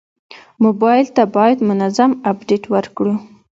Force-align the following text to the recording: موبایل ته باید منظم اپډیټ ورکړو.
موبایل 0.65 1.05
ته 1.15 1.23
باید 1.35 1.59
منظم 1.69 2.11
اپډیټ 2.31 2.63
ورکړو. 2.73 3.13